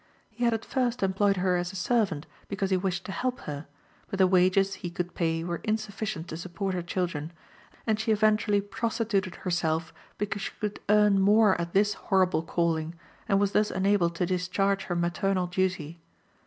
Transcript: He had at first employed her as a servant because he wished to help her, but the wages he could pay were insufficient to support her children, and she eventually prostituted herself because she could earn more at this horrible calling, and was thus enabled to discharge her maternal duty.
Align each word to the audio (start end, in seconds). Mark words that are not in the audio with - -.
He 0.31 0.43
had 0.45 0.51
at 0.55 0.65
first 0.65 1.03
employed 1.03 1.37
her 1.37 1.57
as 1.57 1.71
a 1.71 1.75
servant 1.75 2.25
because 2.47 2.71
he 2.71 2.75
wished 2.75 3.05
to 3.05 3.11
help 3.11 3.41
her, 3.41 3.67
but 4.09 4.17
the 4.17 4.25
wages 4.25 4.73
he 4.81 4.89
could 4.89 5.13
pay 5.13 5.43
were 5.43 5.61
insufficient 5.63 6.27
to 6.29 6.37
support 6.37 6.73
her 6.73 6.81
children, 6.81 7.31
and 7.85 7.99
she 7.99 8.11
eventually 8.11 8.61
prostituted 8.61 9.35
herself 9.35 9.93
because 10.17 10.41
she 10.41 10.53
could 10.59 10.79
earn 10.89 11.19
more 11.19 11.53
at 11.61 11.73
this 11.73 11.93
horrible 11.93 12.41
calling, 12.41 12.95
and 13.29 13.39
was 13.39 13.51
thus 13.51 13.69
enabled 13.69 14.15
to 14.15 14.25
discharge 14.25 14.85
her 14.85 14.95
maternal 14.95 15.45
duty. 15.45 15.99